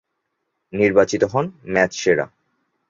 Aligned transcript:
নির্বাচিত 0.73 1.21
হন 1.23 1.45
ম্যাচ 1.65 1.91
সেরা। 1.95 2.25